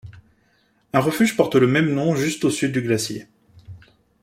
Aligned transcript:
Un 0.93 0.99
refuge 0.99 1.35
porte 1.37 1.53
le 1.57 1.67
même 1.67 1.93
nom 1.93 2.15
juste 2.15 2.43
au 2.43 2.49
sud 2.49 2.71
du 2.71 2.81
glacier. 2.81 3.27